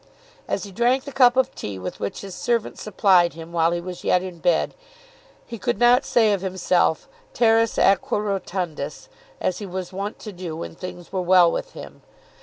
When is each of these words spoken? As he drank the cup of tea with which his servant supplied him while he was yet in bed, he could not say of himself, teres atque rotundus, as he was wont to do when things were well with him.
As 0.47 0.63
he 0.63 0.71
drank 0.71 1.03
the 1.03 1.11
cup 1.11 1.37
of 1.37 1.53
tea 1.53 1.77
with 1.77 1.99
which 1.99 2.21
his 2.21 2.33
servant 2.33 2.79
supplied 2.79 3.33
him 3.35 3.51
while 3.51 3.69
he 3.71 3.79
was 3.79 4.03
yet 4.03 4.23
in 4.23 4.39
bed, 4.39 4.73
he 5.45 5.59
could 5.59 5.77
not 5.77 6.05
say 6.05 6.33
of 6.33 6.41
himself, 6.41 7.07
teres 7.35 7.75
atque 7.77 8.09
rotundus, 8.11 9.09
as 9.39 9.59
he 9.59 9.65
was 9.67 9.93
wont 9.93 10.17
to 10.17 10.31
do 10.31 10.55
when 10.57 10.73
things 10.73 11.11
were 11.13 11.21
well 11.21 11.51
with 11.51 11.73
him. 11.73 12.01